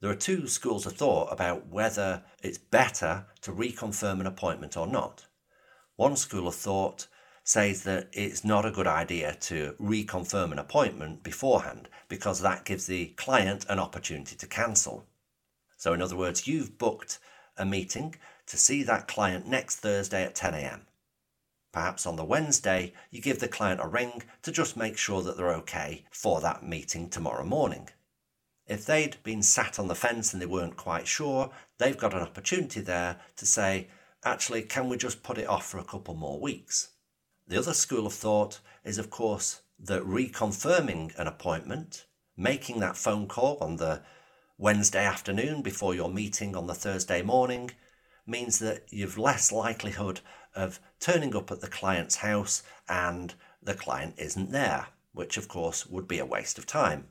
There 0.00 0.10
are 0.10 0.16
two 0.16 0.46
schools 0.46 0.86
of 0.86 0.94
thought 0.94 1.32
about 1.32 1.68
whether 1.68 2.22
it's 2.42 2.58
better 2.58 3.26
to 3.42 3.52
reconfirm 3.52 4.20
an 4.20 4.26
appointment 4.26 4.76
or 4.76 4.86
not. 4.86 5.26
One 5.96 6.16
school 6.16 6.48
of 6.48 6.54
thought 6.54 7.06
says 7.42 7.82
that 7.84 8.08
it's 8.12 8.44
not 8.44 8.66
a 8.66 8.70
good 8.70 8.86
idea 8.86 9.34
to 9.40 9.74
reconfirm 9.80 10.52
an 10.52 10.58
appointment 10.58 11.22
beforehand 11.22 11.88
because 12.08 12.40
that 12.40 12.64
gives 12.64 12.86
the 12.86 13.06
client 13.16 13.66
an 13.68 13.78
opportunity 13.78 14.36
to 14.36 14.46
cancel. 14.46 15.06
So, 15.76 15.92
in 15.92 16.02
other 16.02 16.16
words, 16.16 16.46
you've 16.46 16.78
booked 16.78 17.18
a 17.56 17.64
meeting 17.64 18.14
to 18.50 18.57
see 18.59 18.83
that 18.83 19.07
client 19.07 19.47
next 19.47 19.76
Thursday 19.76 20.25
at 20.25 20.35
10 20.35 20.54
a.m. 20.54 20.80
Perhaps 21.73 22.04
on 22.04 22.16
the 22.16 22.25
Wednesday, 22.25 22.92
you 23.12 23.21
give 23.21 23.38
the 23.38 23.47
client 23.47 23.80
a 23.80 23.87
ring 23.87 24.25
to 24.42 24.50
just 24.50 24.76
make 24.76 24.99
sure 24.99 25.23
that 25.23 25.37
they're 25.37 25.54
okay 25.54 26.04
for 26.11 26.40
that 26.40 26.66
meeting 26.66 27.09
tomorrow 27.09 27.45
morning. 27.45 27.88
If 28.66 28.85
they'd 28.85 29.23
been 29.23 29.42
sat 29.42 29.78
on 29.78 29.87
the 29.87 29.95
fence 29.95 30.33
and 30.33 30.42
they 30.42 30.47
weren't 30.47 30.76
quite 30.76 31.07
sure, 31.07 31.52
they've 31.78 31.97
got 31.97 32.12
an 32.12 32.23
opportunity 32.23 32.80
there 32.80 33.21
to 33.37 33.47
say, 33.47 33.87
actually, 34.25 34.62
can 34.62 34.88
we 34.88 34.97
just 34.97 35.23
put 35.23 35.38
it 35.38 35.49
off 35.49 35.66
for 35.66 35.78
a 35.78 35.85
couple 35.85 36.14
more 36.14 36.40
weeks? 36.40 36.90
The 37.47 37.59
other 37.59 37.73
school 37.73 38.04
of 38.04 38.14
thought 38.14 38.59
is, 38.83 38.99
of 38.99 39.11
course, 39.11 39.62
that 39.78 40.02
reconfirming 40.02 41.16
an 41.16 41.28
appointment, 41.28 42.07
making 42.37 42.80
that 42.80 42.97
phone 42.97 43.28
call 43.28 43.59
on 43.61 43.76
the 43.76 44.02
Wednesday 44.59 45.04
afternoon 45.04 45.62
before 45.62 45.95
your 45.95 46.11
meeting 46.11 46.57
on 46.57 46.66
the 46.66 46.75
Thursday 46.75 47.23
morning, 47.23 47.71
means 48.30 48.58
that 48.60 48.84
you've 48.90 49.18
less 49.18 49.52
likelihood 49.52 50.20
of 50.54 50.80
turning 50.99 51.34
up 51.37 51.50
at 51.50 51.60
the 51.60 51.68
client's 51.68 52.16
house 52.16 52.62
and 52.88 53.34
the 53.62 53.75
client 53.75 54.14
isn't 54.16 54.52
there, 54.52 54.87
which 55.12 55.37
of 55.37 55.49
course 55.49 55.87
would 55.87 56.08
be 56.08 56.18
a 56.18 56.26
waste 56.26 56.58
of 56.58 56.66
time. 56.66 57.08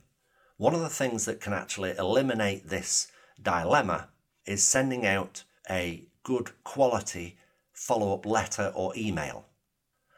One 0.57 0.73
of 0.73 0.81
the 0.81 0.89
things 0.89 1.25
that 1.25 1.39
can 1.39 1.53
actually 1.53 1.91
eliminate 1.97 2.67
this 2.69 3.11
dilemma 3.41 4.09
is 4.45 4.63
sending 4.63 5.05
out 5.05 5.43
a 5.69 6.05
good 6.23 6.51
quality 6.63 7.37
follow 7.71 8.13
up 8.13 8.25
letter 8.25 8.71
or 8.75 8.93
email. 8.97 9.45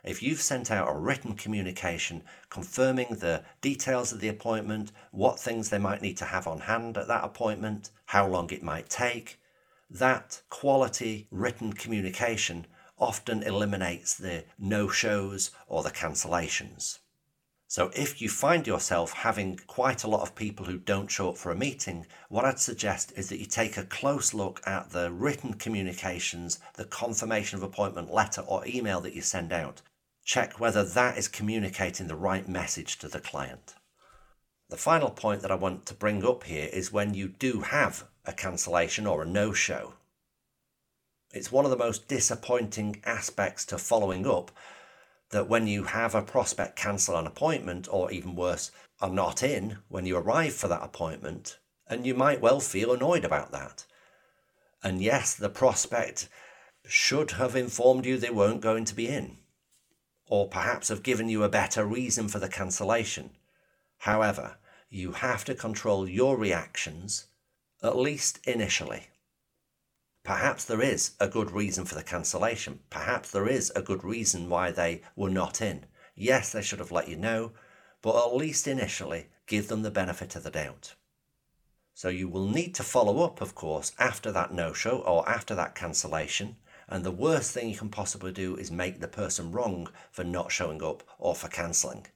If 0.04 0.24
you've 0.24 0.42
sent 0.42 0.72
out 0.72 0.90
a 0.90 0.98
written 0.98 1.36
communication 1.36 2.24
confirming 2.50 3.16
the 3.16 3.44
details 3.62 4.12
of 4.12 4.20
the 4.20 4.30
appointment, 4.30 4.92
what 5.12 5.40
things 5.40 5.70
they 5.70 5.78
might 5.78 6.02
need 6.02 6.18
to 6.18 6.26
have 6.26 6.48
on 6.48 6.62
hand 6.62 6.98
at 6.98 7.08
that 7.08 7.24
appointment, 7.24 7.92
how 8.06 8.28
long 8.28 8.50
it 8.50 8.64
might 8.64 8.90
take, 8.90 9.40
that 9.92 10.42
quality 10.50 11.28
written 11.32 11.74
communication 11.74 12.66
often 12.98 13.44
eliminates 13.44 14.16
the 14.16 14.46
no 14.58 14.88
shows 14.88 15.52
or 15.68 15.84
the 15.84 15.92
cancellations. 15.92 17.00
So, 17.68 17.90
if 17.96 18.22
you 18.22 18.28
find 18.30 18.68
yourself 18.68 19.14
having 19.14 19.58
quite 19.66 20.04
a 20.04 20.08
lot 20.08 20.22
of 20.22 20.36
people 20.36 20.66
who 20.66 20.78
don't 20.78 21.10
show 21.10 21.30
up 21.30 21.38
for 21.38 21.52
a 21.52 21.58
meeting, 21.58 22.06
what 22.28 22.44
I'd 22.44 22.60
suggest 22.60 23.14
is 23.16 23.30
that 23.30 23.40
you 23.40 23.46
take 23.46 23.78
a 23.78 23.86
close 23.86 24.34
look 24.34 24.62
at 24.66 24.90
the 24.90 25.12
written 25.12 25.54
communications, 25.54 26.60
the 26.76 26.86
confirmation 26.86 27.58
of 27.58 27.64
appointment 27.64 28.14
letter 28.14 28.42
or 28.42 28.68
email 28.68 29.00
that 29.02 29.16
you 29.16 29.22
send 29.22 29.54
out. 29.54 29.82
Check 30.26 30.60
whether 30.60 30.84
that 30.84 31.18
is 31.18 31.28
communicating 31.28 32.08
the 32.08 32.16
right 32.16 32.48
message 32.48 33.00
to 33.00 33.08
the 33.08 33.22
client. 33.22 33.76
The 34.70 34.78
final 34.78 35.10
point 35.10 35.42
that 35.42 35.52
I 35.52 35.56
want 35.56 35.86
to 35.88 35.94
bring 35.94 36.26
up 36.26 36.44
here 36.44 36.70
is 36.72 36.92
when 36.92 37.14
you 37.14 37.30
do 37.30 37.62
have 37.62 38.06
a 38.26 38.34
cancellation 38.34 39.08
or 39.08 39.24
a 39.24 39.28
no 39.28 39.54
show. 39.54 39.94
It's 41.32 41.52
one 41.52 41.66
of 41.66 41.72
the 41.72 41.78
most 41.78 42.08
disappointing 42.08 43.02
aspects 43.06 43.66
to 43.66 43.78
following 43.78 44.28
up 44.28 44.52
that 45.30 45.48
when 45.48 45.66
you 45.66 45.86
have 45.86 46.14
a 46.14 46.22
prospect 46.22 46.76
cancel 46.76 47.18
an 47.18 47.26
appointment, 47.26 47.88
or 47.90 48.12
even 48.12 48.36
worse, 48.36 48.70
are 49.00 49.10
not 49.10 49.42
in 49.42 49.78
when 49.88 50.06
you 50.06 50.18
arrive 50.18 50.54
for 50.54 50.68
that 50.68 50.84
appointment, 50.84 51.58
and 51.88 52.06
you 52.06 52.14
might 52.14 52.42
well 52.42 52.60
feel 52.60 52.92
annoyed 52.92 53.24
about 53.24 53.52
that. 53.52 53.86
And 54.84 55.02
yes, 55.02 55.36
the 55.36 55.50
prospect 55.50 56.28
should 56.86 57.32
have 57.32 57.56
informed 57.56 58.06
you 58.06 58.18
they 58.18 58.30
weren't 58.30 58.62
going 58.62 58.86
to 58.86 58.96
be 58.96 59.08
in, 59.08 59.38
or 60.28 60.50
perhaps 60.50 60.90
have 60.90 61.04
given 61.04 61.30
you 61.30 61.44
a 61.44 61.50
better 61.50 61.86
reason 61.86 62.28
for 62.28 62.40
the 62.40 62.50
cancellation. 62.50 63.32
However, 64.00 64.58
you 64.90 65.14
have 65.14 65.46
to 65.46 65.56
control 65.56 66.10
your 66.10 66.36
reactions, 66.36 67.28
at 67.84 67.98
least 67.98 68.40
initially. 68.46 69.08
Perhaps 70.24 70.66
there 70.66 70.82
is 70.82 71.12
a 71.20 71.28
good 71.28 71.50
reason 71.52 71.84
for 71.86 71.96
the 71.96 72.04
cancellation. 72.04 72.80
Perhaps 72.90 73.32
there 73.32 73.48
is 73.48 73.72
a 73.76 73.82
good 73.82 74.04
reason 74.04 74.50
why 74.50 74.72
they 74.72 75.02
were 75.16 75.32
not 75.32 75.62
in. 75.62 75.86
Yes, 76.16 76.52
they 76.52 76.62
should 76.62 76.80
have 76.80 76.92
let 76.92 77.08
you 77.08 77.16
know, 77.16 77.54
but 78.02 78.16
at 78.16 78.36
least 78.36 78.68
initially 78.68 79.28
give 79.48 79.68
them 79.68 79.82
the 79.82 79.90
benefit 79.90 80.36
of 80.36 80.44
the 80.44 80.52
doubt. 80.52 80.94
So 81.94 82.10
you 82.10 82.30
will 82.30 82.48
need 82.48 82.76
to 82.76 82.84
follow 82.84 83.24
up, 83.24 83.42
of 83.42 83.56
course, 83.56 83.94
after 83.98 84.32
that 84.32 84.54
no 84.54 84.74
show 84.74 85.00
or 85.00 85.28
after 85.28 85.56
that 85.56 85.76
cancellation. 85.76 86.58
And 86.88 87.04
the 87.04 87.12
worst 87.12 87.52
thing 87.52 87.70
you 87.70 87.78
can 87.78 87.90
possibly 87.90 88.32
do 88.32 88.56
is 88.56 88.72
make 88.72 89.00
the 89.00 89.08
person 89.08 89.52
wrong 89.52 89.90
for 90.12 90.24
not 90.24 90.52
showing 90.52 90.84
up 90.84 91.04
or 91.18 91.36
for 91.36 91.48
cancelling. 91.48 92.08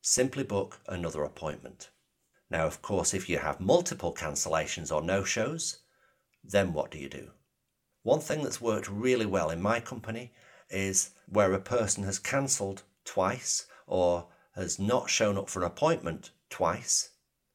Simply 0.00 0.44
book 0.44 0.80
another 0.86 1.24
appointment. 1.24 1.90
Now, 2.50 2.66
of 2.66 2.80
course, 2.80 3.12
if 3.12 3.28
you 3.28 3.38
have 3.38 3.60
multiple 3.60 4.14
cancellations 4.14 4.90
or 4.94 5.02
no 5.02 5.24
shows, 5.24 5.78
then 6.42 6.72
what 6.72 6.90
do 6.90 6.98
you 6.98 7.08
do? 7.08 7.32
One 8.02 8.20
thing 8.20 8.42
that's 8.42 8.60
worked 8.60 8.88
really 8.88 9.26
well 9.26 9.50
in 9.50 9.60
my 9.60 9.80
company 9.80 10.32
is 10.70 11.10
where 11.26 11.52
a 11.52 11.60
person 11.60 12.04
has 12.04 12.18
cancelled 12.18 12.82
twice 13.04 13.66
or 13.86 14.28
has 14.54 14.78
not 14.78 15.10
shown 15.10 15.36
up 15.36 15.50
for 15.50 15.60
an 15.60 15.66
appointment 15.66 16.30
twice, 16.48 17.10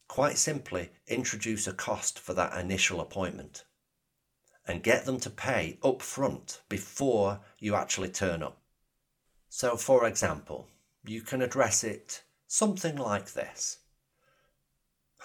quite 0.07 0.37
simply 0.37 0.91
introduce 1.07 1.65
a 1.65 1.73
cost 1.73 2.19
for 2.19 2.33
that 2.35 2.57
initial 2.59 3.01
appointment 3.01 3.63
and 4.67 4.83
get 4.83 5.05
them 5.05 5.19
to 5.19 5.29
pay 5.29 5.77
up 5.83 6.01
front 6.01 6.61
before 6.69 7.39
you 7.59 7.75
actually 7.75 8.09
turn 8.09 8.41
up. 8.43 8.61
So, 9.49 9.75
for 9.75 10.07
example, 10.07 10.67
you 11.03 11.21
can 11.21 11.41
address 11.41 11.83
it 11.83 12.23
something 12.47 12.95
like 12.95 13.33
this 13.33 13.79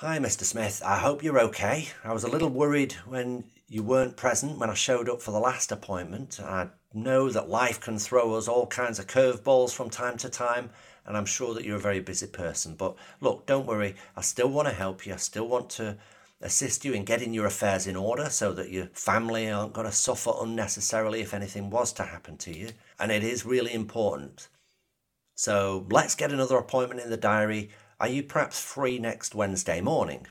Hi, 0.01 0.21
Mr. 0.21 0.45
Smith. 0.45 0.81
I 0.87 0.97
hope 0.97 1.25
you're 1.25 1.41
okay. 1.41 1.89
I 2.05 2.13
was 2.13 2.23
a 2.23 2.31
little 2.31 2.51
worried 2.51 2.93
when 3.05 3.43
you 3.69 3.83
weren't 3.83 4.17
present 4.17 4.57
when 4.57 4.71
I 4.71 4.75
showed 4.75 5.09
up 5.09 5.21
for 5.21 5.33
the 5.33 5.41
last 5.41 5.73
appointment. 5.73 6.39
I 6.39 6.69
know 6.95 7.29
that 7.31 7.49
life 7.49 7.81
can 7.81 7.99
throw 7.99 8.35
us 8.35 8.47
all 8.47 8.69
kinds 8.69 9.01
of 9.01 9.09
curveballs 9.09 9.75
from 9.75 9.91
time 9.91 10.17
to 10.19 10.29
time, 10.29 10.71
and 11.05 11.17
I'm 11.17 11.27
sure 11.27 11.53
that 11.53 11.65
you're 11.65 11.79
a 11.79 11.81
very 11.81 11.99
busy 11.99 12.29
person. 12.29 12.77
But 12.77 12.95
look, 13.21 13.45
don't 13.47 13.67
worry. 13.67 13.97
I 14.17 14.21
still 14.21 14.47
want 14.47 14.69
to 14.69 14.73
help 14.75 15.05
you. 15.05 15.15
I 15.15 15.17
still 15.17 15.49
want 15.49 15.69
to 15.71 15.97
assist 16.41 16.85
you 16.85 16.93
in 16.93 17.05
getting 17.05 17.35
your 17.35 17.47
affairs 17.47 17.89
in 17.89 17.97
order 17.97 18.31
so 18.31 18.53
that 18.53 18.71
your 18.71 18.87
family 18.93 19.51
aren't 19.51 19.73
going 19.73 19.89
to 19.89 19.93
suffer 19.93 20.31
unnecessarily 20.41 21.23
if 21.23 21.35
anything 21.35 21.71
was 21.71 21.93
to 21.95 22.05
happen 22.05 22.37
to 22.37 22.57
you. 22.57 22.69
And 23.01 23.11
it 23.11 23.25
is 23.25 23.45
really 23.45 23.75
important. 23.75 24.47
So 25.35 25.89
let's 25.91 26.15
get 26.15 26.31
another 26.31 26.57
appointment 26.57 27.01
in 27.01 27.11
the 27.11 27.17
diary 27.17 27.71
are 28.01 28.09
you 28.09 28.23
perhaps 28.23 28.61
free 28.61 28.99
next 28.99 29.35
Wednesday 29.35 29.81
morning? 29.81 30.27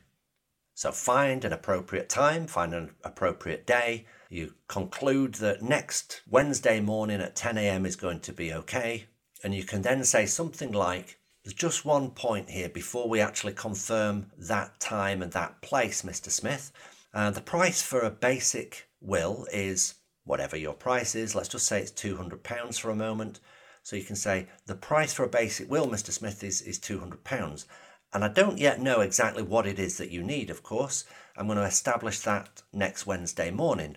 So 0.74 0.92
find 0.92 1.44
an 1.44 1.52
appropriate 1.52 2.08
time, 2.08 2.48
find 2.48 2.74
an 2.74 2.92
appropriate 3.04 3.66
day. 3.66 4.06
You 4.30 4.54
conclude 4.68 5.36
that 5.36 5.62
next 5.62 6.22
Wednesday 6.30 6.80
morning 6.80 7.20
at 7.20 7.36
10 7.36 7.58
a.m. 7.58 7.86
is 7.86 7.96
going 7.96 8.20
to 8.22 8.32
be 8.32 8.54
okay. 8.54 9.06
And 9.44 9.54
you 9.54 9.64
can 9.64 9.82
then 9.82 10.04
say 10.04 10.26
something 10.26 10.72
like, 10.72 11.20
There's 11.44 11.54
just 11.54 11.84
one 11.84 12.12
point 12.12 12.50
here 12.50 12.70
before 12.70 13.10
we 13.10 13.20
actually 13.20 13.54
confirm 13.54 14.32
that 14.38 14.80
time 14.80 15.22
and 15.22 15.32
that 15.34 15.62
place, 15.62 16.04
Mr. 16.04 16.30
Smith. 16.30 16.72
Uh, 17.14 17.32
the 17.32 17.42
price 17.42 17.82
for 17.82 18.02
a 18.02 18.12
basic 18.12 18.88
will 19.02 19.48
is 19.52 19.96
whatever 20.26 20.56
your 20.56 20.74
price 20.74 21.16
is. 21.16 21.36
Let's 21.36 21.50
just 21.50 21.66
say 21.66 21.82
it's 21.82 21.92
£200 21.92 22.80
for 22.80 22.92
a 22.92 22.96
moment. 22.96 23.40
So 23.88 23.96
you 23.96 24.04
can 24.04 24.18
say 24.18 24.48
the 24.66 24.76
price 24.76 25.14
for 25.14 25.24
a 25.24 25.30
basic 25.30 25.72
will, 25.72 25.88
Mr. 25.88 26.12
Smith, 26.12 26.44
is, 26.44 26.62
is 26.62 26.78
£200. 26.78 27.66
And 28.12 28.26
I 28.26 28.28
don't 28.28 28.58
yet 28.58 28.82
know 28.82 29.00
exactly 29.00 29.44
what 29.44 29.66
it 29.66 29.80
is 29.80 29.96
that 29.96 30.12
you 30.12 30.24
need, 30.24 30.50
of 30.50 30.62
course. 30.62 31.06
I'm 31.38 31.48
going 31.48 31.58
to 31.58 31.64
establish 31.64 32.20
that 32.20 32.64
next 32.74 33.08
Wednesday 33.08 33.50
morning. 33.50 33.96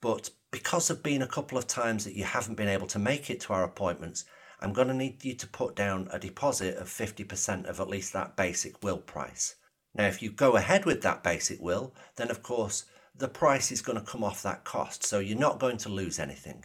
But 0.00 0.30
because 0.50 0.88
of 0.88 1.02
being 1.02 1.20
a 1.20 1.26
couple 1.26 1.58
of 1.58 1.66
times 1.66 2.06
that 2.06 2.14
you 2.14 2.24
haven't 2.24 2.54
been 2.54 2.70
able 2.70 2.86
to 2.86 2.98
make 2.98 3.28
it 3.28 3.40
to 3.40 3.52
our 3.52 3.62
appointments, 3.62 4.24
I'm 4.62 4.72
going 4.72 4.88
to 4.88 4.94
need 4.94 5.22
you 5.22 5.34
to 5.34 5.46
put 5.46 5.76
down 5.76 6.08
a 6.10 6.18
deposit 6.18 6.78
of 6.78 6.88
50% 6.88 7.66
of 7.66 7.78
at 7.78 7.90
least 7.90 8.14
that 8.14 8.36
basic 8.36 8.82
will 8.82 8.96
price. 8.96 9.56
Now, 9.94 10.06
if 10.06 10.22
you 10.22 10.30
go 10.30 10.56
ahead 10.56 10.86
with 10.86 11.02
that 11.02 11.22
basic 11.22 11.60
will, 11.60 11.94
then 12.16 12.30
of 12.30 12.42
course 12.42 12.86
the 13.14 13.28
price 13.28 13.70
is 13.70 13.82
going 13.82 14.00
to 14.00 14.10
come 14.10 14.24
off 14.24 14.42
that 14.44 14.64
cost, 14.64 15.04
so 15.04 15.18
you're 15.18 15.38
not 15.38 15.60
going 15.60 15.76
to 15.76 15.90
lose 15.90 16.18
anything. 16.18 16.64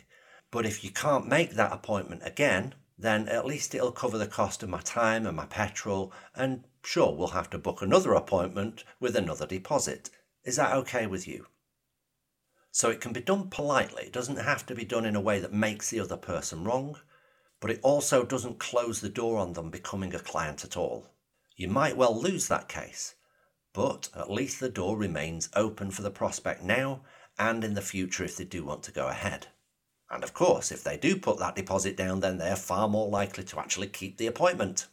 But 0.52 0.66
if 0.66 0.84
you 0.84 0.92
can't 0.92 1.28
make 1.28 1.52
that 1.52 1.72
appointment 1.72 2.24
again, 2.26 2.76
then 2.98 3.28
at 3.30 3.46
least 3.46 3.74
it'll 3.74 3.92
cover 3.92 4.18
the 4.18 4.28
cost 4.28 4.62
of 4.62 4.70
my 4.70 4.82
time 4.82 5.26
and 5.26 5.36
my 5.36 5.46
petrol, 5.46 6.12
and 6.36 6.66
sure, 6.84 7.16
we'll 7.16 7.30
have 7.30 7.50
to 7.52 7.58
book 7.58 7.82
another 7.82 8.14
appointment 8.14 8.84
with 9.00 9.16
another 9.16 9.48
deposit. 9.48 10.10
Is 10.44 10.58
that 10.58 10.76
okay 10.76 11.08
with 11.08 11.28
you? 11.28 11.48
So 12.72 12.90
it 12.90 13.02
can 13.02 13.14
be 13.14 13.22
done 13.22 13.50
politely, 13.50 14.04
it 14.04 14.14
doesn't 14.14 14.38
have 14.38 14.66
to 14.68 14.76
be 14.76 14.86
done 14.86 15.06
in 15.06 15.16
a 15.16 15.22
way 15.22 15.40
that 15.40 15.54
makes 15.54 15.90
the 15.90 16.00
other 16.00 16.18
person 16.18 16.64
wrong, 16.64 17.00
but 17.60 17.72
it 17.72 17.80
also 17.82 18.26
doesn't 18.26 18.60
close 18.60 19.02
the 19.02 19.10
door 19.10 19.38
on 19.38 19.54
them 19.54 19.70
becoming 19.70 20.14
a 20.14 20.20
client 20.20 20.64
at 20.64 20.78
all. 20.78 21.08
You 21.56 21.70
might 21.70 21.98
well 21.98 22.20
lose 22.20 22.48
that 22.48 22.68
case, 22.68 23.16
but 23.74 24.10
at 24.16 24.32
least 24.32 24.60
the 24.60 24.70
door 24.70 24.98
remains 24.98 25.50
open 25.56 25.92
for 25.92 26.02
the 26.02 26.12
prospect 26.12 26.62
now 26.62 27.02
and 27.40 27.64
in 27.64 27.74
the 27.74 27.82
future 27.82 28.24
if 28.24 28.36
they 28.36 28.44
do 28.44 28.64
want 28.64 28.84
to 28.84 28.92
go 28.92 29.08
ahead. 29.08 29.48
And 30.12 30.24
of 30.24 30.34
course, 30.34 30.72
if 30.72 30.84
they 30.84 30.98
do 30.98 31.16
put 31.16 31.40
that 31.40 31.56
deposit 31.56 31.96
down, 31.96 32.20
then 32.20 32.38
they're 32.38 32.58
far 32.58 32.90
more 32.90 33.08
likely 33.08 33.46
to 33.46 33.60
actually 33.60 33.88
keep 33.88 34.18
the 34.18 34.28
appointment. 34.28 34.88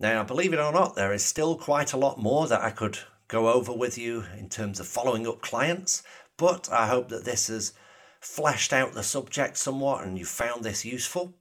Now, 0.00 0.24
believe 0.24 0.52
it 0.52 0.58
or 0.58 0.72
not, 0.72 0.96
there 0.96 1.12
is 1.12 1.24
still 1.24 1.56
quite 1.56 1.92
a 1.92 1.96
lot 1.96 2.18
more 2.18 2.48
that 2.48 2.60
I 2.60 2.70
could 2.70 2.98
go 3.28 3.52
over 3.52 3.72
with 3.72 3.96
you 3.96 4.24
in 4.36 4.48
terms 4.48 4.80
of 4.80 4.88
following 4.88 5.26
up 5.28 5.40
clients, 5.40 6.02
but 6.36 6.68
I 6.72 6.88
hope 6.88 7.08
that 7.10 7.24
this 7.24 7.46
has 7.46 7.72
fleshed 8.20 8.72
out 8.72 8.92
the 8.92 9.04
subject 9.04 9.56
somewhat 9.56 10.04
and 10.04 10.18
you 10.18 10.24
found 10.24 10.64
this 10.64 10.84
useful. 10.84 11.34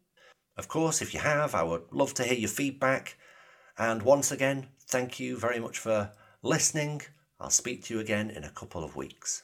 Of 0.55 0.67
course, 0.67 1.01
if 1.01 1.13
you 1.13 1.19
have, 1.21 1.55
I 1.55 1.63
would 1.63 1.91
love 1.91 2.13
to 2.15 2.23
hear 2.23 2.37
your 2.37 2.49
feedback. 2.49 3.17
And 3.77 4.03
once 4.03 4.31
again, 4.31 4.67
thank 4.87 5.19
you 5.19 5.37
very 5.37 5.59
much 5.59 5.79
for 5.79 6.11
listening. 6.43 7.01
I'll 7.39 7.49
speak 7.49 7.83
to 7.85 7.95
you 7.95 7.99
again 7.99 8.29
in 8.29 8.43
a 8.43 8.51
couple 8.51 8.83
of 8.83 8.95
weeks. 8.95 9.43